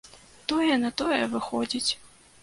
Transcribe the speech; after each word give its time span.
Тое 0.51 0.69
на 0.83 0.89
тое 1.01 1.19
выходзіць. 1.33 1.91